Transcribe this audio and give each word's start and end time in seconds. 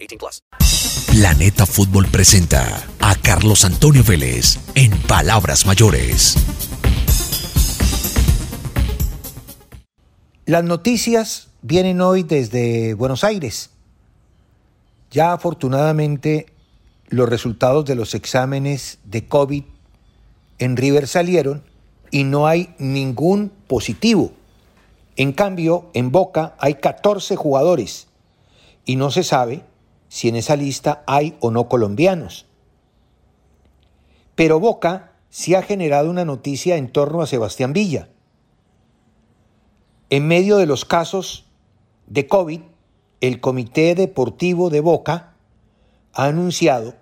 18 0.00 0.18
plus. 0.18 0.42
Planeta 1.06 1.66
Fútbol 1.66 2.06
presenta 2.06 2.86
a 3.00 3.14
Carlos 3.16 3.64
Antonio 3.64 4.02
Vélez 4.02 4.58
en 4.74 4.90
Palabras 5.02 5.66
Mayores. 5.66 6.36
Las 10.46 10.64
noticias 10.64 11.48
vienen 11.62 12.00
hoy 12.00 12.22
desde 12.22 12.94
Buenos 12.94 13.24
Aires. 13.24 13.70
Ya 15.10 15.32
afortunadamente 15.32 16.46
los 17.08 17.28
resultados 17.28 17.84
de 17.84 17.94
los 17.94 18.14
exámenes 18.14 18.98
de 19.04 19.26
COVID 19.26 19.64
en 20.58 20.76
River 20.76 21.06
salieron 21.06 21.62
y 22.10 22.24
no 22.24 22.46
hay 22.46 22.74
ningún 22.78 23.52
positivo. 23.66 24.32
En 25.16 25.32
cambio, 25.32 25.90
en 25.92 26.10
Boca 26.10 26.54
hay 26.58 26.74
14 26.74 27.36
jugadores 27.36 28.06
y 28.84 28.96
no 28.96 29.10
se 29.10 29.24
sabe 29.24 29.64
si 30.10 30.28
en 30.28 30.34
esa 30.34 30.56
lista 30.56 31.04
hay 31.06 31.36
o 31.40 31.52
no 31.52 31.68
colombianos. 31.68 32.46
Pero 34.34 34.58
Boca 34.58 35.12
sí 35.30 35.54
ha 35.54 35.62
generado 35.62 36.10
una 36.10 36.24
noticia 36.24 36.76
en 36.76 36.90
torno 36.90 37.22
a 37.22 37.28
Sebastián 37.28 37.72
Villa. 37.72 38.08
En 40.10 40.26
medio 40.26 40.56
de 40.56 40.66
los 40.66 40.84
casos 40.84 41.46
de 42.08 42.26
COVID, 42.26 42.60
el 43.20 43.40
Comité 43.40 43.94
Deportivo 43.94 44.68
de 44.68 44.80
Boca 44.80 45.36
ha 46.12 46.24
anunciado 46.24 46.94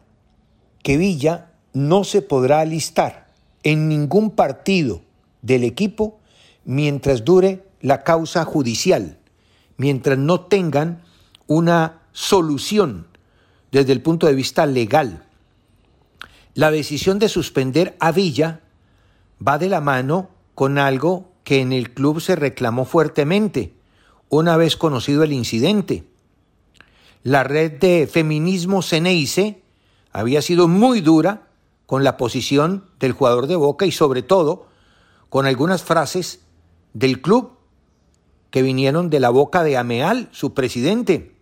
que 0.83 0.99
Villa 0.99 1.53
no 1.73 2.05
se 2.05 2.21
podrá 2.21 2.61
alistar 2.61 3.29
en 3.63 3.89
ningún 3.89 4.33
partido 4.33 5.01
del 5.41 5.65
equipo 5.65 6.19
mientras 6.67 7.25
dure 7.25 7.65
la 7.81 8.05
causa 8.05 8.45
judicial, 8.45 9.17
mientras 9.79 10.19
no 10.19 10.43
tengan 10.43 11.05
una 11.47 12.03
solución 12.19 13.07
desde 13.71 13.93
el 13.93 14.03
punto 14.03 14.27
de 14.27 14.35
vista 14.35 14.67
legal. 14.67 15.23
La 16.55 16.73
decisión 16.73 17.21
de 17.21 17.29
suspender 17.29 17.97
a 18.01 18.11
Villa 18.11 18.61
va 19.47 19.57
de 19.57 19.69
la 19.69 19.81
mano 19.81 20.29
con 20.57 20.79
algo 20.79 21.31
que 21.45 21.61
en 21.61 21.73
el 21.73 21.95
club 21.95 22.21
se 22.21 22.35
reclamó 22.35 22.85
fuertemente 22.87 23.73
una 24.29 24.57
vez 24.57 24.77
conocido 24.77 25.23
el 25.23 25.33
incidente. 25.33 26.09
La 27.23 27.45
red 27.45 27.79
de 27.79 28.09
feminismo 28.11 28.83
Ceneice 28.83 29.63
había 30.11 30.43
sido 30.43 30.67
muy 30.67 31.01
dura 31.01 31.47
con 31.87 32.03
la 32.03 32.17
posición 32.17 32.85
del 32.99 33.13
jugador 33.13 33.47
de 33.47 33.55
Boca 33.55 33.87
y 33.87 33.93
sobre 33.93 34.23
todo 34.23 34.67
con 35.29 35.47
algunas 35.47 35.85
frases 35.85 36.41
del 36.95 37.23
club 37.23 37.53
que 38.51 38.63
vinieron 38.63 39.09
de 39.09 39.21
la 39.21 39.31
boca 39.31 39.63
de 39.63 39.77
Ameal, 39.77 40.29
su 40.33 40.53
presidente, 40.53 41.38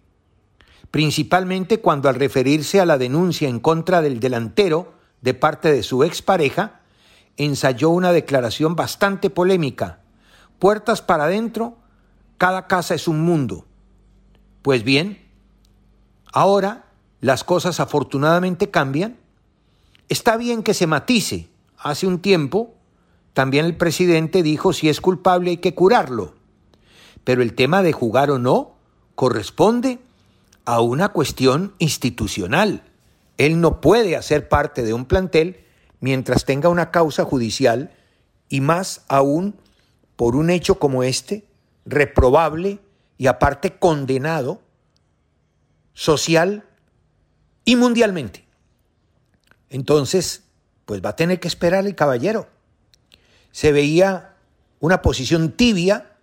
principalmente 0.90 1.80
cuando 1.80 2.08
al 2.08 2.14
referirse 2.14 2.80
a 2.80 2.86
la 2.86 2.98
denuncia 2.98 3.48
en 3.48 3.60
contra 3.60 4.02
del 4.02 4.20
delantero 4.20 4.94
de 5.20 5.34
parte 5.34 5.72
de 5.72 5.82
su 5.82 6.04
expareja, 6.04 6.80
ensayó 7.36 7.90
una 7.90 8.12
declaración 8.12 8.76
bastante 8.76 9.30
polémica. 9.30 10.00
Puertas 10.58 11.02
para 11.02 11.24
adentro, 11.24 11.76
cada 12.38 12.66
casa 12.66 12.94
es 12.94 13.08
un 13.08 13.22
mundo. 13.22 13.66
Pues 14.62 14.84
bien, 14.84 15.22
ahora 16.32 16.86
las 17.20 17.44
cosas 17.44 17.80
afortunadamente 17.80 18.70
cambian. 18.70 19.16
Está 20.08 20.36
bien 20.36 20.62
que 20.62 20.74
se 20.74 20.86
matice. 20.86 21.48
Hace 21.78 22.06
un 22.06 22.20
tiempo 22.20 22.74
también 23.32 23.66
el 23.66 23.76
presidente 23.76 24.42
dijo 24.42 24.72
si 24.72 24.88
es 24.88 25.00
culpable 25.00 25.50
hay 25.50 25.56
que 25.58 25.74
curarlo. 25.74 26.34
Pero 27.22 27.42
el 27.42 27.54
tema 27.54 27.82
de 27.82 27.92
jugar 27.92 28.30
o 28.30 28.38
no 28.38 28.76
corresponde 29.14 29.98
a 30.66 30.80
una 30.80 31.10
cuestión 31.10 31.74
institucional. 31.78 32.82
Él 33.38 33.60
no 33.60 33.80
puede 33.80 34.16
hacer 34.16 34.48
parte 34.48 34.82
de 34.82 34.92
un 34.92 35.06
plantel 35.06 35.64
mientras 36.00 36.44
tenga 36.44 36.68
una 36.68 36.90
causa 36.90 37.24
judicial 37.24 37.92
y 38.48 38.60
más 38.60 39.04
aún 39.08 39.56
por 40.16 40.36
un 40.36 40.50
hecho 40.50 40.78
como 40.78 41.02
este, 41.02 41.46
reprobable 41.84 42.80
y 43.16 43.28
aparte 43.28 43.78
condenado 43.78 44.60
social 45.94 46.64
y 47.64 47.76
mundialmente. 47.76 48.44
Entonces, 49.70 50.44
pues 50.84 51.02
va 51.04 51.10
a 51.10 51.16
tener 51.16 51.40
que 51.40 51.48
esperar 51.48 51.86
el 51.86 51.94
caballero. 51.94 52.48
Se 53.52 53.72
veía 53.72 54.34
una 54.80 55.00
posición 55.00 55.52
tibia 55.52 56.16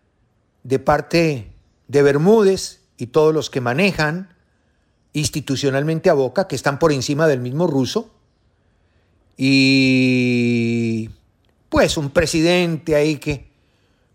de 0.64 0.80
parte 0.80 1.54
de 1.88 2.02
Bermúdez 2.02 2.82
y 2.98 3.08
todos 3.08 3.34
los 3.34 3.50
que 3.50 3.62
manejan 3.62 4.33
institucionalmente 5.14 6.10
a 6.10 6.14
Boca, 6.14 6.48
que 6.48 6.56
están 6.56 6.80
por 6.80 6.92
encima 6.92 7.28
del 7.28 7.40
mismo 7.40 7.68
ruso, 7.68 8.12
y 9.38 11.10
pues 11.70 11.98
un 11.98 12.12
presidente 12.12 12.96
ahí 12.96 13.18
que... 13.18 13.52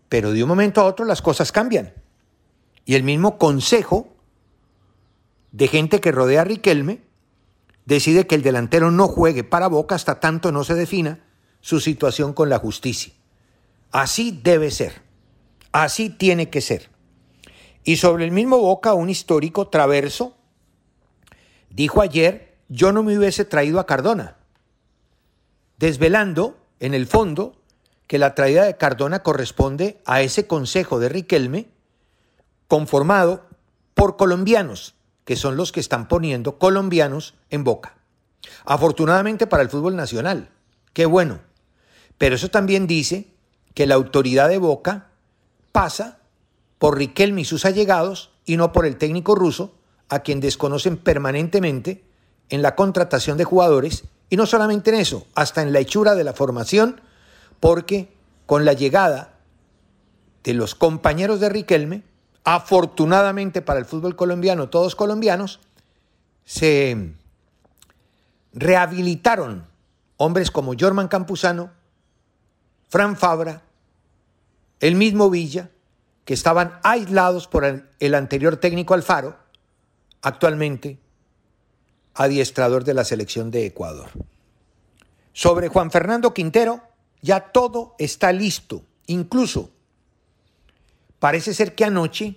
Pero 0.07 0.31
de 0.31 0.41
un 0.43 0.49
momento 0.49 0.81
a 0.81 0.85
otro 0.85 1.05
las 1.05 1.21
cosas 1.21 1.51
cambian. 1.51 1.93
Y 2.85 2.95
el 2.95 3.03
mismo 3.03 3.37
consejo 3.37 4.07
de 5.51 5.67
gente 5.67 5.99
que 5.99 6.11
rodea 6.11 6.41
a 6.41 6.45
Riquelme 6.45 7.01
decide 7.85 8.25
que 8.25 8.35
el 8.35 8.41
delantero 8.41 8.91
no 8.91 9.07
juegue 9.07 9.43
para 9.43 9.67
Boca 9.67 9.95
hasta 9.95 10.19
tanto 10.19 10.51
no 10.51 10.63
se 10.63 10.73
defina 10.73 11.19
su 11.61 11.79
situación 11.79 12.33
con 12.33 12.49
la 12.49 12.57
justicia. 12.57 13.13
Así 13.91 14.39
debe 14.43 14.71
ser. 14.71 15.01
Así 15.71 16.09
tiene 16.09 16.49
que 16.49 16.61
ser. 16.61 16.89
Y 17.83 17.97
sobre 17.97 18.25
el 18.25 18.31
mismo 18.31 18.57
Boca, 18.57 18.93
un 18.93 19.09
histórico 19.09 19.67
traverso 19.67 20.35
dijo 21.69 22.01
ayer, 22.01 22.57
yo 22.67 22.91
no 22.91 23.03
me 23.03 23.17
hubiese 23.17 23.45
traído 23.45 23.79
a 23.79 23.85
Cardona, 23.85 24.37
desvelando, 25.77 26.57
en 26.79 26.93
el 26.93 27.07
fondo, 27.07 27.55
que 28.07 28.17
la 28.17 28.35
traída 28.35 28.65
de 28.65 28.77
Cardona 28.77 29.23
corresponde 29.23 30.01
a 30.05 30.21
ese 30.21 30.47
consejo 30.47 30.99
de 30.99 31.09
Riquelme, 31.09 31.69
conformado 32.67 33.45
por 33.93 34.17
colombianos, 34.17 34.95
que 35.25 35.35
son 35.35 35.57
los 35.57 35.71
que 35.71 35.79
están 35.79 36.07
poniendo 36.07 36.57
colombianos 36.57 37.35
en 37.49 37.63
boca. 37.63 37.95
Afortunadamente 38.65 39.47
para 39.47 39.63
el 39.63 39.69
fútbol 39.69 39.95
nacional, 39.95 40.49
qué 40.93 41.05
bueno. 41.05 41.39
Pero 42.17 42.35
eso 42.35 42.49
también 42.49 42.87
dice 42.87 43.33
que 43.73 43.87
la 43.87 43.95
autoridad 43.95 44.49
de 44.49 44.57
Boca 44.57 45.09
pasa 45.71 46.19
por 46.77 46.97
Riquelme 46.97 47.41
y 47.41 47.45
sus 47.45 47.65
allegados 47.65 48.31
y 48.45 48.57
no 48.57 48.71
por 48.71 48.85
el 48.85 48.97
técnico 48.97 49.35
ruso, 49.35 49.75
a 50.09 50.19
quien 50.19 50.39
desconocen 50.39 50.97
permanentemente 50.97 52.03
en 52.49 52.61
la 52.61 52.75
contratación 52.75 53.37
de 53.37 53.45
jugadores 53.45 54.03
y 54.29 54.37
no 54.37 54.45
solamente 54.45 54.89
en 54.91 54.97
eso, 54.97 55.25
hasta 55.35 55.61
en 55.61 55.73
la 55.73 55.79
hechura 55.79 56.15
de 56.15 56.23
la 56.23 56.33
formación, 56.33 57.01
porque 57.59 58.11
con 58.45 58.65
la 58.65 58.73
llegada 58.73 59.33
de 60.43 60.53
los 60.53 60.75
compañeros 60.75 61.39
de 61.39 61.49
Riquelme, 61.49 62.03
afortunadamente 62.43 63.61
para 63.61 63.79
el 63.79 63.85
fútbol 63.85 64.15
colombiano, 64.15 64.69
todos 64.69 64.95
colombianos, 64.95 65.59
se 66.45 67.13
rehabilitaron 68.53 69.65
hombres 70.17 70.51
como 70.51 70.73
Jorman 70.79 71.07
Campuzano, 71.07 71.71
Fran 72.87 73.15
Fabra, 73.15 73.61
el 74.79 74.95
mismo 74.95 75.29
Villa, 75.29 75.69
que 76.25 76.33
estaban 76.33 76.79
aislados 76.83 77.47
por 77.47 77.65
el 77.99 78.15
anterior 78.15 78.57
técnico 78.57 78.93
Alfaro, 78.93 79.37
actualmente 80.21 80.99
adiestrador 82.13 82.83
de 82.83 82.93
la 82.93 83.05
selección 83.05 83.51
de 83.51 83.65
Ecuador. 83.65 84.09
Sobre 85.33 85.69
Juan 85.69 85.91
Fernando 85.91 86.33
Quintero, 86.33 86.81
ya 87.21 87.51
todo 87.51 87.95
está 87.97 88.31
listo. 88.31 88.83
Incluso 89.07 89.71
parece 91.19 91.53
ser 91.53 91.75
que 91.75 91.85
anoche 91.85 92.35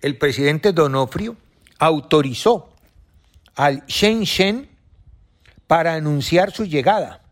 el 0.00 0.16
presidente 0.16 0.72
Donofrio 0.72 1.36
autorizó 1.78 2.70
al 3.54 3.84
Shenzhen 3.86 4.70
para 5.66 5.94
anunciar 5.94 6.52
su 6.52 6.64
llegada. 6.64 7.22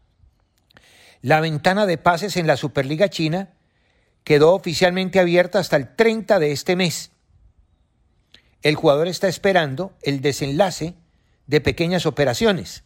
La 1.22 1.40
ventana 1.40 1.86
de 1.86 1.98
pases 1.98 2.36
en 2.36 2.46
la 2.46 2.56
Superliga 2.56 3.08
China 3.08 3.50
quedó 4.22 4.54
oficialmente 4.54 5.18
abierta 5.18 5.58
hasta 5.58 5.76
el 5.76 5.94
30 5.94 6.38
de 6.38 6.52
este 6.52 6.76
mes. 6.76 7.10
El 8.62 8.74
jugador 8.74 9.08
está 9.08 9.28
esperando 9.28 9.92
el 10.02 10.20
desenlace 10.20 10.94
de 11.46 11.60
pequeñas 11.60 12.06
operaciones. 12.06 12.84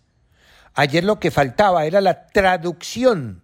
Ayer 0.74 1.04
lo 1.04 1.18
que 1.18 1.30
faltaba 1.30 1.86
era 1.86 2.00
la 2.00 2.26
traducción 2.28 3.42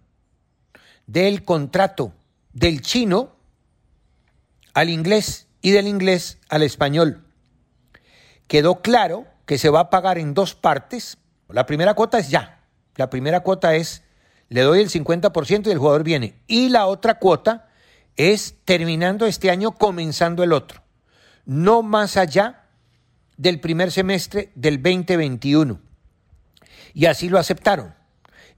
del 1.07 1.43
contrato 1.43 2.13
del 2.53 2.81
chino 2.81 3.35
al 4.73 4.89
inglés 4.89 5.47
y 5.61 5.71
del 5.71 5.87
inglés 5.87 6.37
al 6.49 6.63
español. 6.63 7.25
Quedó 8.47 8.81
claro 8.81 9.25
que 9.45 9.57
se 9.57 9.69
va 9.69 9.81
a 9.81 9.89
pagar 9.89 10.17
en 10.17 10.33
dos 10.33 10.55
partes. 10.55 11.17
La 11.49 11.65
primera 11.65 11.93
cuota 11.93 12.19
es 12.19 12.29
ya. 12.29 12.61
La 12.95 13.09
primera 13.09 13.41
cuota 13.41 13.75
es, 13.75 14.03
le 14.49 14.61
doy 14.61 14.81
el 14.81 14.89
50% 14.89 15.67
y 15.67 15.71
el 15.71 15.77
jugador 15.77 16.03
viene. 16.03 16.41
Y 16.47 16.69
la 16.69 16.87
otra 16.87 17.19
cuota 17.19 17.69
es 18.15 18.55
terminando 18.65 19.25
este 19.25 19.49
año, 19.51 19.73
comenzando 19.73 20.43
el 20.43 20.53
otro. 20.53 20.81
No 21.47 21.81
más 21.81 22.17
allá 22.17 22.65
del 23.37 23.61
primer 23.61 23.91
semestre 23.91 24.51
del 24.53 24.83
2021. 24.83 25.79
Y 26.93 27.05
así 27.05 27.29
lo 27.29 27.39
aceptaron. 27.39 27.95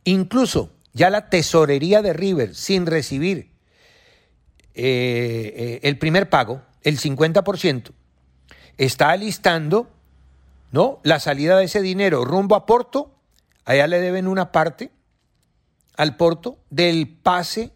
Incluso 0.05 0.71
ya 0.93 1.11
la 1.11 1.29
tesorería 1.29 2.01
de 2.01 2.13
River, 2.13 2.55
sin 2.55 2.87
recibir 2.87 3.51
eh, 4.73 5.53
eh, 5.55 5.79
el 5.83 5.99
primer 5.99 6.29
pago, 6.29 6.63
el 6.81 6.99
50%, 6.99 7.91
está 8.77 9.11
alistando 9.11 9.91
¿no? 10.71 10.99
la 11.03 11.19
salida 11.19 11.57
de 11.57 11.65
ese 11.65 11.81
dinero 11.81 12.25
rumbo 12.25 12.55
a 12.55 12.65
Porto. 12.65 13.13
Allá 13.65 13.85
le 13.85 13.99
deben 14.01 14.27
una 14.27 14.51
parte 14.51 14.91
al 15.95 16.15
Porto 16.15 16.57
del 16.71 17.07
pase 17.07 17.71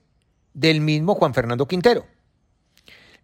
del 0.56 0.82
mismo 0.82 1.14
Juan 1.14 1.36
Fernando 1.36 1.68
Quintero. 1.68 2.08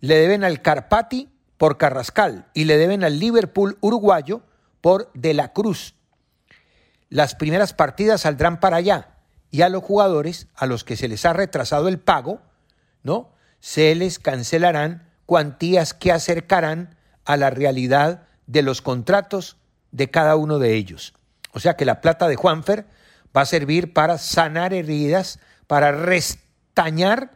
Le 0.01 0.17
deben 0.17 0.43
al 0.43 0.61
Carpati 0.61 1.29
por 1.59 1.77
Carrascal 1.77 2.47
y 2.53 2.63
le 2.63 2.77
deben 2.77 3.03
al 3.03 3.19
Liverpool 3.19 3.77
uruguayo 3.81 4.41
por 4.79 5.11
De 5.13 5.33
la 5.33 5.51
Cruz. 5.51 5.93
Las 7.09 7.35
primeras 7.35 7.73
partidas 7.73 8.21
saldrán 8.21 8.61
para 8.61 8.77
allá 8.77 9.17
y 9.51 9.61
a 9.61 9.69
los 9.69 9.83
jugadores 9.83 10.47
a 10.55 10.65
los 10.65 10.85
que 10.85 10.95
se 10.95 11.09
les 11.09 11.25
ha 11.25 11.33
retrasado 11.33 11.89
el 11.89 11.99
pago, 11.99 12.41
¿no? 13.03 13.33
Se 13.59 13.93
les 13.93 14.19
cancelarán 14.19 15.09
cuantías 15.25 15.93
que 15.93 16.13
acercarán 16.13 16.95
a 17.25 17.35
la 17.35 17.49
realidad 17.49 18.23
de 18.47 18.61
los 18.61 18.81
contratos 18.81 19.57
de 19.91 20.09
cada 20.09 20.37
uno 20.37 20.59
de 20.59 20.75
ellos. 20.75 21.13
O 21.51 21.59
sea 21.59 21.75
que 21.75 21.83
la 21.83 21.99
plata 21.99 22.29
de 22.29 22.37
Juanfer 22.37 22.85
va 23.35 23.41
a 23.41 23.45
servir 23.45 23.91
para 23.91 24.17
sanar 24.17 24.73
heridas, 24.73 25.39
para 25.67 25.91
restañar 25.91 27.31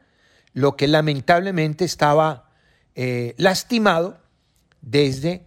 lo 0.54 0.78
que 0.78 0.88
lamentablemente 0.88 1.84
estaba 1.84 2.43
eh, 2.96 3.34
lastimado 3.38 4.20
desde 4.82 5.44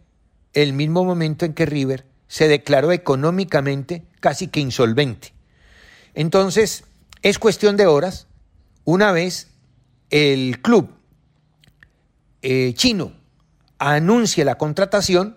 el 0.53 0.73
mismo 0.73 1.05
momento 1.05 1.45
en 1.45 1.55
que 1.55 1.67
River 1.67 2.07
se 2.29 2.49
declaró 2.49 2.93
económicamente 2.93 4.05
casi 4.21 4.49
que 4.49 4.61
insolvente. 4.61 5.33
Entonces, 6.15 6.85
es 7.23 7.39
cuestión 7.39 7.77
de 7.77 7.87
horas, 7.87 8.27
una 8.85 9.13
vez 9.13 9.49
el 10.11 10.61
club 10.63 10.91
eh, 12.43 12.73
chino 12.75 13.13
anuncie 13.79 14.45
la 14.45 14.57
contratación, 14.57 15.37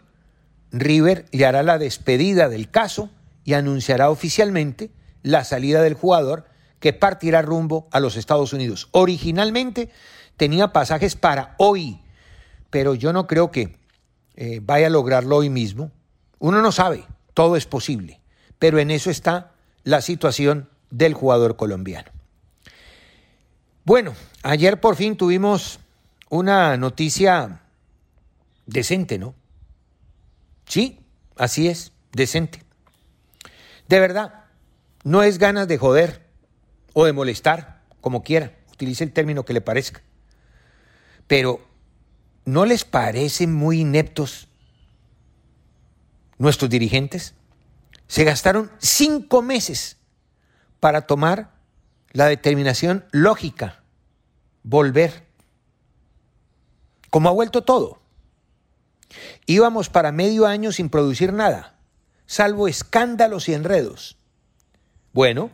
River 0.71 1.25
le 1.31 1.45
hará 1.45 1.63
la 1.63 1.77
despedida 1.77 2.49
del 2.49 2.69
caso 2.69 3.09
y 3.43 3.53
anunciará 3.53 4.09
oficialmente 4.09 4.91
la 5.23 5.43
salida 5.43 5.81
del 5.81 5.95
jugador 5.95 6.45
que 6.79 6.93
partirá 6.93 7.41
rumbo 7.41 7.87
a 7.91 7.99
los 7.99 8.15
Estados 8.15 8.53
Unidos. 8.53 8.87
Originalmente 8.91 9.89
tenía 10.39 10.71
pasajes 10.71 11.17
para 11.17 11.53
hoy, 11.57 11.99
pero 12.69 12.95
yo 12.95 13.11
no 13.11 13.27
creo 13.27 13.51
que 13.51 13.75
eh, 14.35 14.61
vaya 14.63 14.87
a 14.87 14.89
lograrlo 14.89 15.35
hoy 15.35 15.49
mismo. 15.49 15.91
Uno 16.39 16.61
no 16.61 16.71
sabe, 16.71 17.03
todo 17.33 17.57
es 17.57 17.65
posible, 17.65 18.21
pero 18.57 18.79
en 18.79 18.89
eso 18.89 19.11
está 19.11 19.51
la 19.83 20.01
situación 20.01 20.69
del 20.89 21.13
jugador 21.13 21.57
colombiano. 21.57 22.09
Bueno, 23.83 24.13
ayer 24.41 24.79
por 24.79 24.95
fin 24.95 25.17
tuvimos 25.17 25.81
una 26.29 26.77
noticia 26.77 27.61
decente, 28.65 29.19
¿no? 29.19 29.35
Sí, 30.65 31.01
así 31.35 31.67
es, 31.67 31.91
decente. 32.13 32.63
De 33.89 33.99
verdad, 33.99 34.45
no 35.03 35.21
es 35.21 35.37
ganas 35.37 35.67
de 35.67 35.77
joder 35.77 36.25
o 36.93 37.03
de 37.03 37.11
molestar, 37.11 37.81
como 37.99 38.23
quiera, 38.23 38.53
utilice 38.71 39.03
el 39.03 39.11
término 39.11 39.43
que 39.43 39.53
le 39.53 39.59
parezca. 39.59 40.01
Pero 41.29 41.61
¿no 42.43 42.65
les 42.65 42.85
parecen 42.85 43.53
muy 43.53 43.81
ineptos 43.81 44.47
nuestros 46.39 46.71
dirigentes? 46.71 47.35
Se 48.07 48.23
gastaron 48.23 48.71
cinco 48.79 49.43
meses 49.43 49.97
para 50.79 51.01
tomar 51.01 51.51
la 52.13 52.25
determinación 52.25 53.05
lógica, 53.11 53.83
volver. 54.63 55.27
Como 57.11 57.29
ha 57.29 57.33
vuelto 57.33 57.63
todo. 57.63 58.01
Íbamos 59.45 59.89
para 59.89 60.11
medio 60.11 60.47
año 60.47 60.71
sin 60.71 60.89
producir 60.89 61.31
nada, 61.31 61.75
salvo 62.25 62.67
escándalos 62.67 63.47
y 63.49 63.53
enredos. 63.53 64.17
Bueno, 65.13 65.51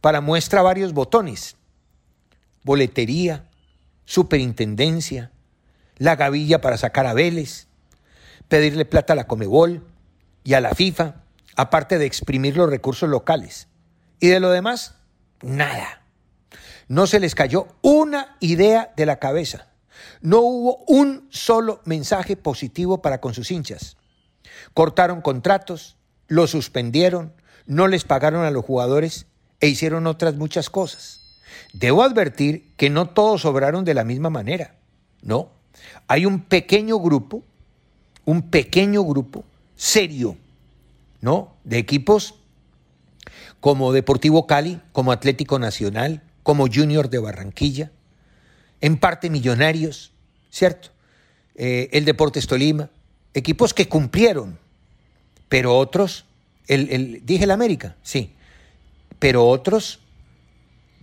para 0.00 0.20
muestra 0.20 0.62
varios 0.62 0.92
botones. 0.92 1.56
Boletería, 2.62 3.47
superintendencia, 4.08 5.32
la 5.98 6.16
gavilla 6.16 6.62
para 6.62 6.78
sacar 6.78 7.04
a 7.04 7.12
Vélez, 7.12 7.66
pedirle 8.48 8.86
plata 8.86 9.12
a 9.12 9.16
la 9.16 9.26
Comebol 9.26 9.86
y 10.44 10.54
a 10.54 10.62
la 10.62 10.74
FIFA, 10.74 11.16
aparte 11.56 11.98
de 11.98 12.06
exprimir 12.06 12.56
los 12.56 12.70
recursos 12.70 13.06
locales. 13.10 13.68
Y 14.18 14.28
de 14.28 14.40
lo 14.40 14.48
demás, 14.48 14.94
nada. 15.42 16.06
No 16.88 17.06
se 17.06 17.20
les 17.20 17.34
cayó 17.34 17.68
una 17.82 18.38
idea 18.40 18.94
de 18.96 19.04
la 19.04 19.18
cabeza. 19.18 19.68
No 20.22 20.40
hubo 20.40 20.84
un 20.86 21.28
solo 21.30 21.82
mensaje 21.84 22.34
positivo 22.34 23.02
para 23.02 23.20
con 23.20 23.34
sus 23.34 23.50
hinchas. 23.50 23.98
Cortaron 24.72 25.20
contratos, 25.20 25.98
los 26.28 26.52
suspendieron, 26.52 27.34
no 27.66 27.88
les 27.88 28.04
pagaron 28.04 28.46
a 28.46 28.50
los 28.50 28.64
jugadores 28.64 29.26
e 29.60 29.68
hicieron 29.68 30.06
otras 30.06 30.36
muchas 30.36 30.70
cosas. 30.70 31.17
Debo 31.72 32.02
advertir 32.02 32.64
que 32.76 32.90
no 32.90 33.10
todos 33.10 33.44
obraron 33.44 33.84
de 33.84 33.94
la 33.94 34.04
misma 34.04 34.30
manera. 34.30 34.74
No, 35.22 35.50
hay 36.06 36.26
un 36.26 36.40
pequeño 36.40 36.98
grupo, 36.98 37.42
un 38.24 38.50
pequeño 38.50 39.02
grupo 39.04 39.44
serio, 39.76 40.36
¿no? 41.20 41.54
De 41.64 41.78
equipos 41.78 42.34
como 43.60 43.92
Deportivo 43.92 44.46
Cali, 44.46 44.80
como 44.92 45.12
Atlético 45.12 45.58
Nacional, 45.58 46.22
como 46.42 46.66
Junior 46.72 47.10
de 47.10 47.18
Barranquilla, 47.18 47.90
en 48.80 48.96
parte 48.98 49.30
Millonarios, 49.30 50.12
¿cierto? 50.50 50.90
Eh, 51.54 51.88
el 51.92 52.04
Deportes 52.04 52.46
Tolima, 52.46 52.90
equipos 53.34 53.74
que 53.74 53.88
cumplieron, 53.88 54.58
pero 55.48 55.76
otros, 55.76 56.24
el, 56.68 56.88
el, 56.90 57.26
dije 57.26 57.44
el 57.44 57.50
América, 57.50 57.96
sí, 58.02 58.32
pero 59.18 59.46
otros 59.46 60.00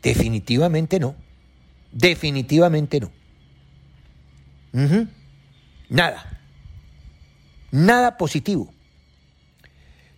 definitivamente 0.06 1.00
no, 1.00 1.16
definitivamente 1.92 3.00
no. 3.00 3.12
Nada. 5.90 6.40
Nada 7.72 8.16
positivo. 8.18 8.72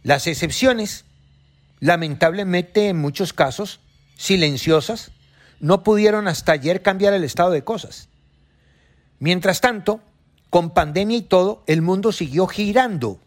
Las 0.03 0.27
excepciones, 0.27 1.05
lamentablemente 1.79 2.89
en 2.89 2.97
muchos 2.97 3.31
casos, 3.31 3.79
silenciosas, 4.17 5.11
no 5.61 5.83
pudieron 5.83 6.27
hasta 6.27 6.51
ayer 6.51 6.81
cambiar 6.81 7.13
el 7.13 7.23
estado 7.23 7.51
de 7.51 7.63
cosas. 7.63 8.09
Mientras 9.19 9.61
tanto, 9.61 10.01
con 10.49 10.71
pandemia 10.71 11.17
y 11.17 11.21
todo, 11.21 11.63
el 11.65 11.81
mundo 11.81 12.11
siguió 12.11 12.47
girando. 12.47 13.21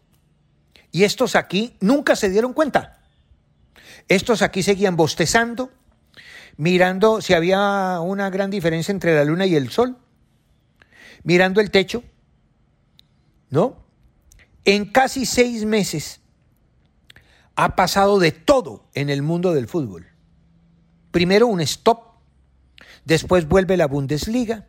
Y 0.92 1.04
estos 1.04 1.36
aquí 1.36 1.76
nunca 1.80 2.16
se 2.16 2.28
dieron 2.28 2.52
cuenta. 2.52 2.98
Estos 4.08 4.42
aquí 4.42 4.62
seguían 4.62 4.96
bostezando, 4.96 5.70
mirando 6.60 7.22
si 7.22 7.32
había 7.32 8.00
una 8.00 8.28
gran 8.28 8.50
diferencia 8.50 8.92
entre 8.92 9.14
la 9.14 9.24
luna 9.24 9.46
y 9.46 9.56
el 9.56 9.70
sol 9.70 9.96
mirando 11.22 11.58
el 11.62 11.70
techo, 11.70 12.04
¿no? 13.48 13.78
En 14.66 14.84
casi 14.84 15.24
seis 15.24 15.64
meses 15.64 16.20
ha 17.56 17.76
pasado 17.76 18.18
de 18.18 18.32
todo 18.32 18.84
en 18.92 19.08
el 19.08 19.22
mundo 19.22 19.54
del 19.54 19.68
fútbol. 19.68 20.06
Primero 21.10 21.46
un 21.46 21.62
stop, 21.62 22.02
después 23.06 23.48
vuelve 23.48 23.78
la 23.78 23.86
Bundesliga 23.86 24.66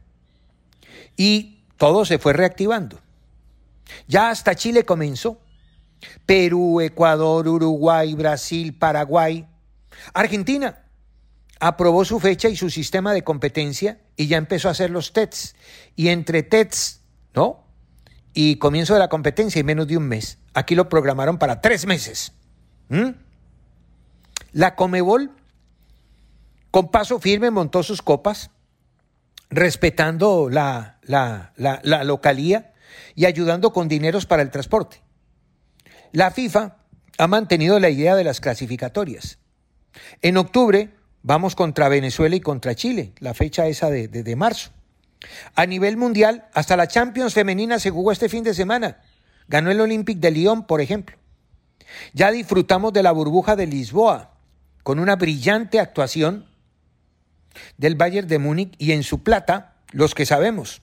y 1.18 1.66
todo 1.76 2.06
se 2.06 2.20
fue 2.20 2.32
reactivando. 2.32 3.02
Ya 4.08 4.30
hasta 4.30 4.56
Chile 4.56 4.86
comenzó. 4.86 5.42
Perú, 6.26 6.80
Ecuador, 6.80 7.50
Uruguay, 7.50 8.14
Brasil, 8.14 8.74
Paraguay. 8.74 9.46
Argentina 10.14 10.81
aprobó 11.62 12.04
su 12.04 12.20
fecha 12.20 12.50
y 12.50 12.56
su 12.56 12.72
sistema 12.72 13.14
de 13.14 13.24
competencia 13.24 14.00
y 14.18 14.28
ya 14.28 14.38
empezó 14.38 14.68
a 14.68 14.72
hacer 14.72 14.90
los 14.90 15.14
TETs. 15.14 15.56
Y 15.96 16.10
entre 16.10 16.42
TETs, 16.42 17.02
¿no? 17.36 17.64
Y 18.34 18.56
comienzo 18.56 18.94
de 18.94 19.00
la 19.00 19.10
competencia 19.10 19.60
en 19.60 19.68
menos 19.68 19.88
de 19.88 19.96
un 19.96 20.08
mes. 20.08 20.40
Aquí 20.56 20.74
lo 20.74 20.90
programaron 20.90 21.38
para 21.38 21.62
tres 21.62 21.86
meses. 21.86 22.34
¿Mm? 22.90 23.12
La 24.54 24.76
Comebol, 24.76 25.32
con 26.72 26.90
paso 26.90 27.20
firme, 27.20 27.52
montó 27.52 27.84
sus 27.84 28.02
copas, 28.02 28.50
respetando 29.52 30.50
la 30.50 31.00
localía 32.04 32.74
y 33.14 33.26
ayudando 33.26 33.72
con 33.72 33.88
dineros 33.88 34.26
para 34.26 34.42
el 34.42 34.50
transporte. 34.50 35.04
La 36.12 36.32
FIFA 36.32 36.78
ha 37.20 37.28
mantenido 37.28 37.80
la 37.80 37.92
idea 37.92 38.16
de 38.16 38.24
las 38.24 38.42
clasificatorias. 38.42 39.38
En 40.24 40.38
octubre 40.38 41.01
vamos 41.24 41.56
contra 41.56 41.90
Venezuela 41.90 42.36
y 42.36 42.42
contra 42.42 42.76
Chile, 42.76 43.14
la 43.20 43.34
fecha 43.34 43.68
esa 43.68 43.90
de, 43.90 44.08
de, 44.08 44.36
marzo. 44.36 44.72
A 45.56 45.66
nivel 45.66 45.98
mundial, 45.98 46.48
hasta 46.54 46.76
la 46.76 46.88
Champions 46.88 47.34
femenina 47.34 47.80
se 47.80 47.92
jugó 47.92 48.12
este 48.12 48.30
fin 48.30 48.44
de 48.44 48.54
semana. 48.54 49.02
Ganó 49.48 49.72
el 49.72 49.82
Olympic 49.82 50.20
de 50.20 50.32
Lyon, 50.32 50.66
por 50.66 50.82
ejemplo. 50.82 51.18
Ya 52.14 52.32
disfrutamos 52.32 52.94
de 52.94 53.04
la 53.04 53.12
burbuja 53.12 53.56
de 53.56 53.68
Lisboa, 53.68 54.36
con 54.84 55.00
una 55.00 55.16
brillante 55.16 55.80
actuación 55.80 56.48
del 57.78 57.96
Bayern 57.96 58.28
de 58.28 58.40
Múnich 58.40 58.76
y 58.78 58.94
en 58.94 59.04
su 59.04 59.24
plata, 59.24 59.76
los 59.92 60.16
que 60.16 60.26
sabemos. 60.26 60.82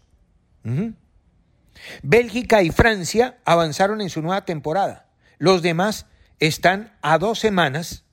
Bélgica 2.03 2.63
y 2.63 2.71
Francia 2.71 3.39
avanzaron 3.45 4.01
en 4.01 4.11
su 4.11 4.23
nueva 4.23 4.45
temporada. 4.45 5.07
Los 5.39 5.63
demás 5.63 6.07
están 6.41 6.97
a 7.03 7.19
dos 7.19 7.39
semanas 7.39 8.05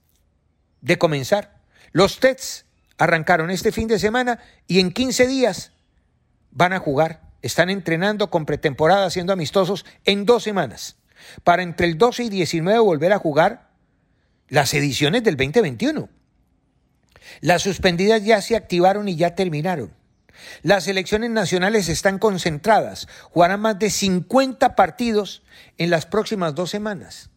de 0.80 0.98
comenzar. 0.98 1.55
Los 1.96 2.20
TETs 2.20 2.66
arrancaron 2.98 3.50
este 3.50 3.72
fin 3.72 3.88
de 3.88 3.98
semana 3.98 4.38
y 4.66 4.80
en 4.80 4.92
15 4.92 5.26
días 5.26 5.72
van 6.50 6.74
a 6.74 6.78
jugar. 6.78 7.22
Están 7.40 7.70
entrenando 7.70 8.28
con 8.28 8.44
pretemporada, 8.44 9.08
siendo 9.08 9.32
amistosos 9.32 9.86
en 10.04 10.26
dos 10.26 10.42
semanas. 10.42 10.98
Para 11.42 11.62
entre 11.62 11.86
el 11.86 11.96
12 11.96 12.24
y 12.24 12.28
19 12.28 12.80
volver 12.80 13.14
a 13.14 13.18
jugar 13.18 13.70
las 14.50 14.74
ediciones 14.74 15.24
del 15.24 15.38
2021. 15.38 16.10
Las 17.40 17.62
suspendidas 17.62 18.22
ya 18.22 18.42
se 18.42 18.56
activaron 18.56 19.08
y 19.08 19.16
ya 19.16 19.34
terminaron. 19.34 19.90
Las 20.60 20.88
elecciones 20.88 21.30
nacionales 21.30 21.88
están 21.88 22.18
concentradas. 22.18 23.08
Jugarán 23.30 23.60
más 23.60 23.78
de 23.78 23.88
50 23.88 24.76
partidos 24.76 25.44
en 25.78 25.88
las 25.88 26.04
próximas 26.04 26.54
dos 26.54 26.68
semanas. 26.68 27.30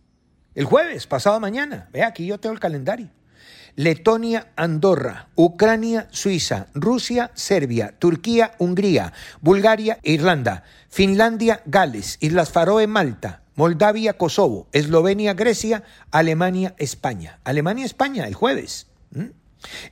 El 0.53 0.65
jueves, 0.65 1.07
pasado 1.07 1.39
mañana. 1.39 1.87
Ve, 1.93 2.03
aquí 2.03 2.25
yo 2.25 2.41
tengo 2.41 2.51
el 2.51 2.59
calendario. 2.59 3.09
Letonia, 3.79 4.51
Andorra, 4.57 5.29
Ucrania, 5.35 6.09
Suiza, 6.11 6.67
Rusia, 6.73 7.31
Serbia, 7.33 7.95
Turquía, 7.97 8.51
Hungría, 8.57 9.13
Bulgaria, 9.39 9.99
Irlanda, 10.03 10.65
Finlandia, 10.89 11.61
Gales, 11.65 12.17
Islas 12.19 12.51
Faroe, 12.51 12.87
Malta, 12.87 13.41
Moldavia, 13.55 14.17
Kosovo, 14.17 14.67
Eslovenia, 14.73 15.33
Grecia, 15.33 15.83
Alemania, 16.11 16.75
España. 16.77 17.39
Alemania, 17.45 17.85
España, 17.85 18.27
el 18.27 18.33
jueves. 18.33 18.87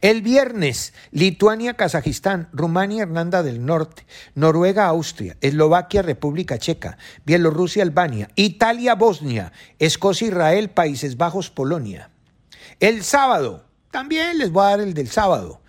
El 0.02 0.22
viernes, 0.22 0.94
Lituania, 1.12 1.76
Kazajistán, 1.76 2.50
Rumania, 2.52 3.04
Irlanda 3.04 3.42
del 3.42 3.66
Norte, 3.66 4.06
Noruega, 4.36 4.88
Austria, 4.88 5.38
Eslovaquia, 5.40 6.02
República 6.02 6.58
Checa, 6.58 6.98
Bielorrusia, 7.26 7.84
Albania, 7.84 8.28
Italia, 8.36 8.96
Bosnia, 8.96 9.54
Escocia, 9.80 10.28
Israel, 10.28 10.72
Países 10.72 11.16
Bajos, 11.16 11.50
Polonia. 11.50 12.10
El 12.82 13.06
sábado, 13.06 13.67
también 13.92 14.38
les 14.38 14.52
voy 14.52 14.66
a 14.66 14.70
dar 14.70 14.82
el 14.82 14.94
del 14.94 15.10
sábado. 15.10 15.62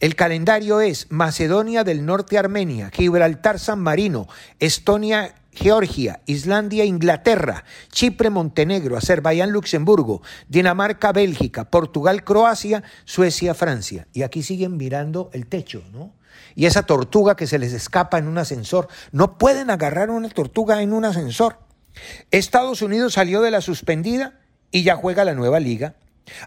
El 0.00 0.16
calendario 0.16 0.80
es 0.80 1.06
Macedonia 1.10 1.84
del 1.84 2.04
Norte, 2.04 2.36
Armenia, 2.36 2.90
Gibraltar, 2.92 3.58
San 3.58 3.80
Marino, 3.80 4.28
Estonia, 4.58 5.34
Georgia, 5.52 6.20
Islandia, 6.26 6.84
Inglaterra, 6.84 7.64
Chipre, 7.90 8.28
Montenegro, 8.28 8.96
Azerbaiyán, 8.96 9.50
Luxemburgo, 9.50 10.22
Dinamarca, 10.48 11.12
Bélgica, 11.12 11.70
Portugal, 11.70 12.24
Croacia, 12.24 12.82
Suecia, 13.04 13.54
Francia. 13.54 14.08
Y 14.12 14.22
aquí 14.22 14.42
siguen 14.42 14.76
mirando 14.76 15.30
el 15.32 15.46
techo, 15.46 15.82
¿no? 15.92 16.12
Y 16.56 16.66
esa 16.66 16.84
tortuga 16.84 17.36
que 17.36 17.46
se 17.46 17.58
les 17.58 17.72
escapa 17.72 18.18
en 18.18 18.26
un 18.26 18.38
ascensor. 18.38 18.88
No 19.12 19.38
pueden 19.38 19.70
agarrar 19.70 20.10
una 20.10 20.28
tortuga 20.28 20.82
en 20.82 20.92
un 20.92 21.04
ascensor. 21.04 21.58
Estados 22.30 22.82
Unidos 22.82 23.14
salió 23.14 23.40
de 23.40 23.50
la 23.50 23.60
suspendida 23.60 24.40
y 24.70 24.82
ya 24.82 24.96
juega 24.96 25.24
la 25.24 25.34
nueva 25.34 25.60
liga. 25.60 25.94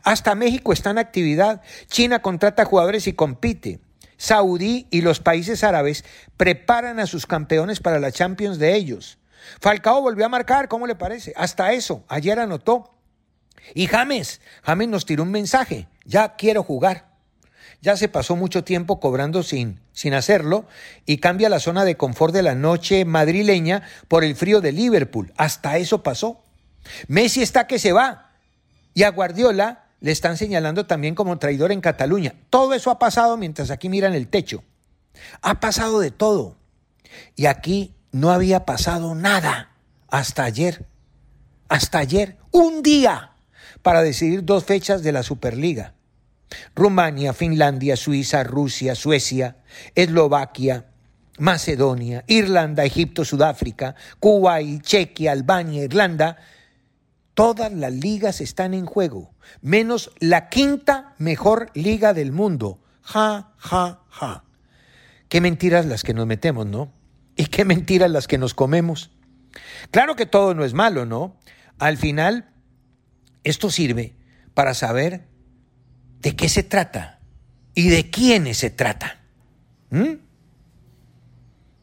Hasta 0.03 0.35
México 0.35 0.73
está 0.73 0.89
en 0.91 0.97
actividad. 0.97 1.61
China 1.87 2.21
contrata 2.21 2.65
jugadores 2.65 3.07
y 3.07 3.13
compite. 3.13 3.79
Saudí 4.17 4.87
y 4.89 5.01
los 5.01 5.19
países 5.19 5.63
árabes 5.63 6.03
preparan 6.37 6.99
a 6.99 7.05
sus 7.05 7.25
campeones 7.25 7.79
para 7.79 7.99
la 7.99 8.11
Champions 8.11 8.57
de 8.57 8.75
ellos. 8.75 9.19
Falcao 9.61 10.01
volvió 10.01 10.25
a 10.25 10.29
marcar, 10.29 10.67
¿cómo 10.67 10.87
le 10.87 10.95
parece? 10.95 11.33
Hasta 11.35 11.73
eso, 11.73 12.03
ayer 12.07 12.39
anotó. 12.39 12.93
Y 13.73 13.87
James, 13.87 14.41
James 14.63 14.87
nos 14.87 15.05
tiró 15.05 15.23
un 15.23 15.31
mensaje, 15.31 15.87
ya 16.05 16.35
quiero 16.35 16.63
jugar. 16.63 17.07
Ya 17.81 17.95
se 17.95 18.07
pasó 18.07 18.35
mucho 18.35 18.63
tiempo 18.63 18.99
cobrando 18.99 19.43
sin, 19.43 19.79
sin 19.91 20.15
hacerlo 20.15 20.65
y 21.05 21.17
cambia 21.17 21.47
la 21.47 21.59
zona 21.59 21.85
de 21.85 21.95
confort 21.95 22.33
de 22.33 22.41
la 22.41 22.55
noche 22.55 23.05
madrileña 23.05 23.83
por 24.07 24.23
el 24.23 24.35
frío 24.35 24.61
de 24.61 24.71
Liverpool. 24.71 25.31
Hasta 25.37 25.77
eso 25.77 26.01
pasó. 26.01 26.43
Messi 27.07 27.43
está 27.43 27.67
que 27.67 27.77
se 27.77 27.93
va. 27.93 28.26
Y 28.97 29.03
a 29.03 29.11
Guardiola 29.11 29.83
le 29.99 30.11
están 30.11 30.37
señalando 30.37 30.87
también 30.87 31.13
como 31.13 31.37
traidor 31.37 31.71
en 31.71 31.81
Cataluña. 31.81 32.33
Todo 32.49 32.73
eso 32.73 32.89
ha 32.89 32.97
pasado 32.97 33.37
mientras 33.37 33.69
aquí 33.69 33.89
miran 33.89 34.15
el 34.15 34.27
techo. 34.27 34.63
Ha 35.43 35.59
pasado 35.59 35.99
de 35.99 36.09
todo. 36.09 36.57
Y 37.35 37.45
aquí 37.45 37.93
no 38.11 38.31
había 38.31 38.65
pasado 38.65 39.13
nada 39.13 39.69
hasta 40.07 40.45
ayer. 40.45 40.87
Hasta 41.69 41.99
ayer, 41.99 42.37
un 42.49 42.81
día, 42.81 43.33
para 43.83 44.01
decidir 44.01 44.43
dos 44.43 44.63
fechas 44.63 45.03
de 45.03 45.11
la 45.11 45.21
Superliga. 45.21 45.93
Rumania, 46.73 47.33
Finlandia, 47.33 47.97
Suiza, 47.97 48.43
Rusia, 48.43 48.95
Suecia, 48.95 49.57
Eslovaquia, 49.93 50.87
Macedonia, 51.37 52.23
Irlanda, 52.25 52.83
Egipto, 52.83 53.23
Sudáfrica, 53.25 53.93
Kuwait, 54.19 54.81
Chequia, 54.81 55.33
Albania, 55.33 55.83
Irlanda 55.83 56.37
Todas 57.37 57.71
las 57.71 57.93
ligas 57.93 58.41
están 58.41 58.73
en 58.73 58.87
juego, 58.87 59.31
menos 59.61 60.09
la 60.17 60.49
quinta 60.49 61.13
mejor 61.19 61.69
liga 61.75 62.15
del 62.15 62.31
mundo. 62.31 62.79
Ja, 63.03 63.53
ja, 63.57 64.01
ja. 64.09 64.43
Qué 65.29 65.39
mentiras 65.39 65.85
las 65.85 66.01
que 66.01 66.15
nos 66.15 66.25
metemos, 66.25 66.65
¿no? 66.65 66.91
Y 67.35 67.45
qué 67.45 67.63
mentiras 67.63 68.09
las 68.09 68.27
que 68.27 68.39
nos 68.39 68.55
comemos. 68.55 69.11
Claro 69.91 70.15
que 70.15 70.25
todo 70.25 70.55
no 70.55 70.65
es 70.65 70.73
malo, 70.73 71.05
¿no? 71.05 71.37
Al 71.77 71.97
final, 71.97 72.49
esto 73.43 73.69
sirve 73.69 74.15
para 74.55 74.73
saber 74.73 75.27
de 76.21 76.35
qué 76.35 76.49
se 76.49 76.63
trata 76.63 77.19
y 77.75 77.89
de 77.89 78.09
quiénes 78.09 78.57
se 78.57 78.71
trata. 78.71 79.19
¿Mm? 79.91 80.13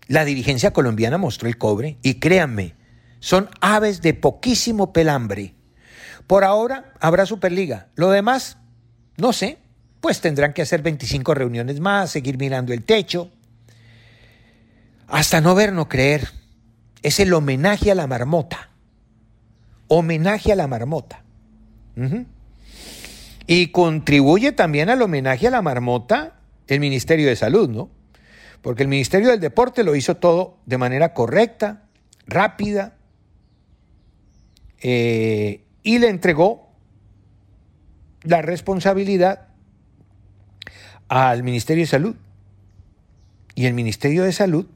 La 0.08 0.24
dirigencia 0.24 0.72
colombiana 0.72 1.16
mostró 1.16 1.46
el 1.46 1.58
cobre 1.58 1.96
y 2.02 2.14
créanme, 2.14 2.74
son 3.24 3.48
aves 3.62 4.02
de 4.02 4.12
poquísimo 4.12 4.92
pelambre. 4.92 5.54
Por 6.26 6.44
ahora 6.44 6.92
habrá 7.00 7.24
Superliga. 7.24 7.88
Lo 7.94 8.10
demás, 8.10 8.58
no 9.16 9.32
sé, 9.32 9.56
pues 10.02 10.20
tendrán 10.20 10.52
que 10.52 10.60
hacer 10.60 10.82
25 10.82 11.32
reuniones 11.32 11.80
más, 11.80 12.10
seguir 12.10 12.36
mirando 12.36 12.74
el 12.74 12.84
techo. 12.84 13.30
Hasta 15.08 15.40
no 15.40 15.54
ver, 15.54 15.72
no 15.72 15.88
creer. 15.88 16.28
Es 17.00 17.18
el 17.18 17.32
homenaje 17.32 17.90
a 17.90 17.94
la 17.94 18.06
marmota. 18.06 18.68
Homenaje 19.88 20.52
a 20.52 20.56
la 20.56 20.66
marmota. 20.66 21.24
Y 23.46 23.68
contribuye 23.68 24.52
también 24.52 24.90
al 24.90 25.00
homenaje 25.00 25.46
a 25.46 25.50
la 25.50 25.62
marmota 25.62 26.40
el 26.66 26.78
Ministerio 26.78 27.28
de 27.28 27.36
Salud, 27.36 27.70
¿no? 27.70 27.88
Porque 28.60 28.82
el 28.82 28.88
Ministerio 28.90 29.30
del 29.30 29.40
Deporte 29.40 29.82
lo 29.82 29.96
hizo 29.96 30.18
todo 30.18 30.58
de 30.66 30.76
manera 30.76 31.14
correcta, 31.14 31.84
rápida, 32.26 32.98
y 34.86 35.98
le 35.98 36.08
entregó 36.08 36.68
la 38.22 38.42
responsabilidad 38.42 39.48
al 41.08 41.42
Ministerio 41.42 41.84
de 41.84 41.88
Salud. 41.88 42.16
Y 43.54 43.66
el 43.66 43.72
Ministerio 43.74 44.24
de 44.24 44.32
Salud 44.32 44.66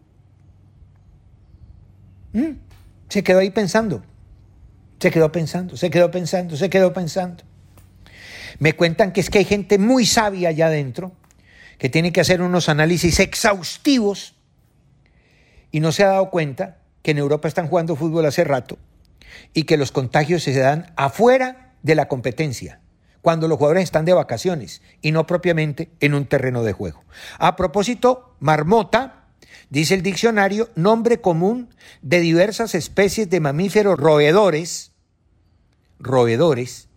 mm, 2.32 2.52
se 3.08 3.22
quedó 3.22 3.40
ahí 3.40 3.50
pensando, 3.50 4.02
Se 5.00 5.10
quedó 5.10 5.30
pensando, 5.30 5.76
se 5.76 5.90
quedó 5.90 6.10
pensando, 6.10 6.56
se 6.56 6.70
quedó 6.70 6.92
pensando. 6.92 7.44
Me 8.58 8.74
cuentan 8.74 9.12
que 9.12 9.20
es 9.20 9.30
que 9.30 9.38
hay 9.38 9.44
gente 9.44 9.78
muy 9.78 10.06
sabia 10.06 10.48
allá 10.48 10.66
adentro 10.66 11.12
que 11.78 11.88
tiene 11.88 12.12
que 12.12 12.20
hacer 12.20 12.40
unos 12.40 12.68
análisis 12.68 13.20
exhaustivos 13.20 14.34
y 15.70 15.80
no 15.80 15.92
se 15.92 16.02
ha 16.02 16.08
dado 16.08 16.30
cuenta 16.30 16.78
que 17.02 17.12
en 17.12 17.18
Europa 17.18 17.46
están 17.46 17.68
jugando 17.68 17.94
fútbol 17.94 18.26
hace 18.26 18.42
rato 18.42 18.78
y 19.54 19.64
que 19.64 19.76
los 19.76 19.92
contagios 19.92 20.42
se 20.42 20.58
dan 20.58 20.92
afuera 20.96 21.74
de 21.82 21.94
la 21.94 22.08
competencia, 22.08 22.80
cuando 23.22 23.48
los 23.48 23.58
jugadores 23.58 23.84
están 23.84 24.04
de 24.04 24.12
vacaciones 24.12 24.82
y 25.02 25.12
no 25.12 25.26
propiamente 25.26 25.90
en 26.00 26.14
un 26.14 26.26
terreno 26.26 26.62
de 26.62 26.72
juego. 26.72 27.04
A 27.38 27.56
propósito, 27.56 28.34
marmota, 28.40 29.26
dice 29.70 29.94
el 29.94 30.02
diccionario, 30.02 30.70
nombre 30.74 31.20
común 31.20 31.74
de 32.02 32.20
diversas 32.20 32.74
especies 32.74 33.30
de 33.30 33.40
mamíferos 33.40 33.98
roedores, 33.98 34.92
roedores, 35.98 36.88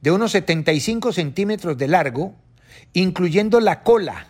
de 0.00 0.10
unos 0.10 0.32
75 0.32 1.12
centímetros 1.12 1.76
de 1.76 1.88
largo, 1.88 2.34
incluyendo 2.92 3.60
la 3.60 3.82
cola, 3.82 4.28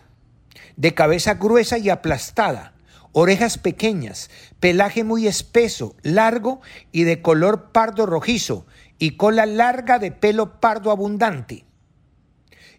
de 0.75 0.93
cabeza 0.93 1.35
gruesa 1.35 1.77
y 1.77 1.89
aplastada, 1.89 2.73
orejas 3.13 3.57
pequeñas, 3.57 4.29
pelaje 4.59 5.03
muy 5.03 5.27
espeso, 5.27 5.95
largo 6.01 6.61
y 6.91 7.03
de 7.03 7.21
color 7.21 7.71
pardo 7.71 8.05
rojizo, 8.05 8.65
y 8.97 9.17
cola 9.17 9.45
larga 9.45 9.99
de 9.99 10.11
pelo 10.11 10.59
pardo 10.59 10.91
abundante. 10.91 11.65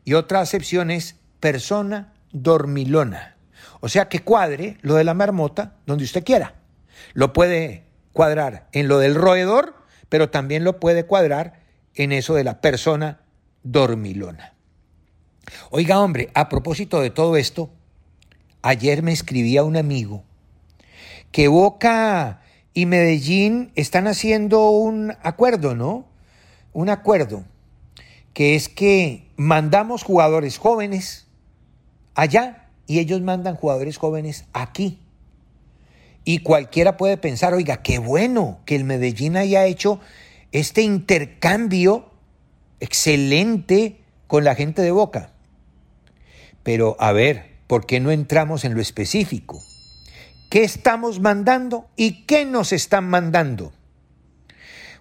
Y 0.05 0.15
otra 0.15 0.41
acepción 0.41 0.91
es 0.91 1.17
persona 1.41 2.12
dormilona. 2.33 3.37
O 3.81 3.89
sea 3.89 4.09
que 4.09 4.21
cuadre 4.21 4.79
lo 4.83 4.95
de 4.95 5.05
la 5.05 5.15
marmota 5.15 5.77
donde 5.87 6.05
usted 6.05 6.25
quiera. 6.25 6.55
Lo 7.15 7.33
puede 7.33 7.85
cuadrar 8.12 8.69
en 8.73 8.87
lo 8.87 8.99
del 8.99 9.15
roedor, 9.15 9.75
pero 10.09 10.31
también 10.31 10.62
lo 10.62 10.79
puede 10.79 11.05
cuadrar 11.05 11.61
en 11.95 12.12
eso 12.12 12.35
de 12.35 12.45
la 12.45 12.61
persona 12.61 13.21
dormilona. 13.65 14.55
Oiga, 15.71 16.01
hombre, 16.01 16.31
a 16.35 16.49
propósito 16.49 17.01
de 17.01 17.11
todo 17.11 17.37
esto, 17.37 17.71
ayer 18.62 19.02
me 19.02 19.12
escribía 19.12 19.64
un 19.64 19.76
amigo 19.76 20.25
que 21.33 21.49
Boca 21.49 22.42
y 22.75 22.87
Medellín 22.87 23.73
están 23.75 24.07
haciendo 24.07 24.71
un 24.71 25.14
acuerdo, 25.23 25.75
¿no? 25.75 26.07
Un 26.73 26.88
acuerdo, 26.88 27.45
que 28.33 28.54
es 28.54 28.69
que 28.69 29.26
mandamos 29.37 30.04
jugadores 30.04 30.59
jóvenes 30.59 31.26
allá 32.14 32.69
y 32.87 32.99
ellos 32.99 33.21
mandan 33.21 33.57
jugadores 33.57 33.97
jóvenes 33.97 34.45
aquí. 34.52 35.00
Y 36.25 36.38
cualquiera 36.38 36.97
puede 36.97 37.16
pensar, 37.16 37.52
oiga, 37.52 37.83
qué 37.83 37.99
bueno 37.99 38.61
que 38.64 38.76
el 38.76 38.85
Medellín 38.85 39.37
haya 39.37 39.66
hecho 39.66 40.00
este 40.52 40.83
intercambio 40.83 42.11
excelente 42.81 44.00
con 44.26 44.45
la 44.45 44.54
gente 44.54 44.83
de 44.83 44.92
Boca. 44.92 45.33
Pero 46.62 46.97
a 47.00 47.12
ver, 47.12 47.51
¿por 47.66 47.87
qué 47.87 48.00
no 48.00 48.11
entramos 48.11 48.64
en 48.64 48.75
lo 48.75 48.81
específico? 48.81 49.62
¿Qué 50.50 50.64
estamos 50.64 51.21
mandando 51.21 51.88
y 51.97 52.25
qué 52.26 52.45
nos 52.45 52.73
están 52.73 53.09
mandando? 53.09 53.73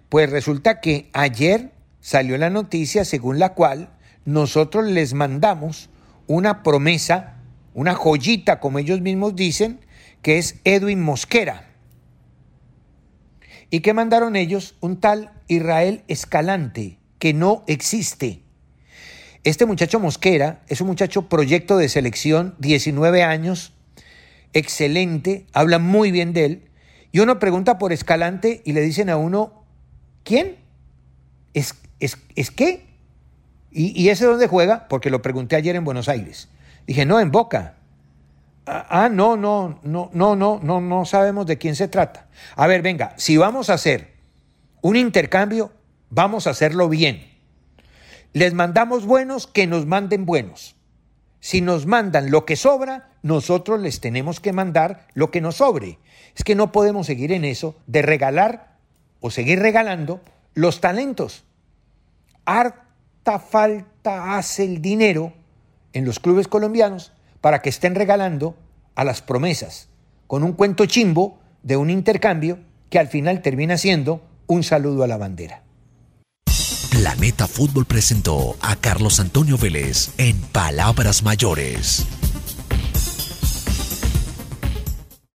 Pues 0.08 0.30
resulta 0.30 0.80
que 0.80 1.10
ayer 1.12 1.72
salió 2.00 2.36
la 2.38 2.50
noticia 2.50 3.04
según 3.04 3.38
la 3.38 3.54
cual 3.54 3.90
nosotros 4.24 4.86
les 4.86 5.14
mandamos 5.14 5.90
una 6.26 6.62
promesa, 6.62 7.36
una 7.74 7.94
joyita, 7.94 8.60
como 8.60 8.78
ellos 8.78 9.00
mismos 9.00 9.36
dicen, 9.36 9.80
que 10.22 10.38
es 10.38 10.60
Edwin 10.64 11.02
Mosquera. 11.02 11.68
¿Y 13.70 13.80
qué 13.80 13.94
mandaron 13.94 14.36
ellos? 14.36 14.76
Un 14.80 15.00
tal 15.00 15.32
Israel 15.48 16.04
Escalante, 16.08 16.98
que 17.18 17.34
no 17.34 17.64
existe. 17.66 18.42
Este 19.44 19.66
muchacho 19.66 19.98
Mosquera 19.98 20.62
es 20.68 20.80
un 20.80 20.86
muchacho 20.86 21.28
proyecto 21.28 21.76
de 21.76 21.88
selección, 21.88 22.54
19 22.58 23.24
años, 23.24 23.72
excelente, 24.52 25.46
habla 25.52 25.78
muy 25.78 26.12
bien 26.12 26.32
de 26.32 26.44
él. 26.44 26.68
Y 27.10 27.20
uno 27.20 27.38
pregunta 27.38 27.78
por 27.78 27.92
Escalante 27.92 28.62
y 28.64 28.72
le 28.72 28.80
dicen 28.80 29.10
a 29.10 29.16
uno, 29.16 29.64
¿quién? 30.22 30.56
¿Es, 31.54 31.74
es, 31.98 32.18
es 32.36 32.50
qué? 32.50 32.86
¿Y, 33.72 34.00
¿Y 34.00 34.10
ese 34.10 34.26
dónde 34.26 34.46
juega? 34.46 34.86
Porque 34.88 35.10
lo 35.10 35.22
pregunté 35.22 35.56
ayer 35.56 35.74
en 35.74 35.84
Buenos 35.84 36.08
Aires. 36.08 36.48
Dije, 36.86 37.04
no, 37.04 37.18
en 37.18 37.32
Boca. 37.32 37.74
Ah, 38.64 39.08
no, 39.10 39.36
no, 39.36 39.80
no, 39.82 40.10
no, 40.12 40.36
no, 40.36 40.60
no, 40.62 40.80
no 40.80 41.04
sabemos 41.04 41.46
de 41.46 41.58
quién 41.58 41.74
se 41.74 41.88
trata. 41.88 42.28
A 42.54 42.68
ver, 42.68 42.80
venga, 42.80 43.12
si 43.16 43.36
vamos 43.36 43.70
a 43.70 43.74
hacer 43.74 44.12
un 44.82 44.94
intercambio, 44.94 45.72
vamos 46.10 46.46
a 46.46 46.50
hacerlo 46.50 46.88
bien. 46.88 47.31
Les 48.32 48.54
mandamos 48.54 49.04
buenos, 49.04 49.46
que 49.46 49.66
nos 49.66 49.84
manden 49.86 50.24
buenos. 50.24 50.74
Si 51.40 51.60
nos 51.60 51.86
mandan 51.86 52.30
lo 52.30 52.46
que 52.46 52.56
sobra, 52.56 53.10
nosotros 53.22 53.80
les 53.80 54.00
tenemos 54.00 54.40
que 54.40 54.52
mandar 54.52 55.06
lo 55.12 55.30
que 55.30 55.40
nos 55.40 55.56
sobre. 55.56 55.98
Es 56.34 56.44
que 56.44 56.54
no 56.54 56.72
podemos 56.72 57.06
seguir 57.06 57.32
en 57.32 57.44
eso 57.44 57.76
de 57.86 58.00
regalar 58.00 58.78
o 59.20 59.30
seguir 59.30 59.60
regalando 59.60 60.20
los 60.54 60.80
talentos. 60.80 61.44
Harta 62.46 63.38
falta 63.38 64.36
hace 64.36 64.64
el 64.64 64.80
dinero 64.80 65.34
en 65.92 66.04
los 66.04 66.18
clubes 66.18 66.48
colombianos 66.48 67.12
para 67.40 67.60
que 67.60 67.68
estén 67.68 67.94
regalando 67.94 68.56
a 68.94 69.04
las 69.04 69.20
promesas, 69.20 69.88
con 70.26 70.42
un 70.42 70.52
cuento 70.54 70.86
chimbo 70.86 71.38
de 71.62 71.76
un 71.76 71.90
intercambio 71.90 72.60
que 72.88 72.98
al 72.98 73.08
final 73.08 73.42
termina 73.42 73.76
siendo 73.76 74.22
un 74.46 74.62
saludo 74.62 75.02
a 75.02 75.06
la 75.06 75.16
bandera. 75.16 75.61
Planeta 77.12 77.46
Fútbol 77.46 77.84
presentó 77.84 78.56
a 78.62 78.74
Carlos 78.74 79.20
Antonio 79.20 79.58
Vélez 79.58 80.12
en 80.16 80.40
Palabras 80.40 81.22
Mayores. 81.22 82.06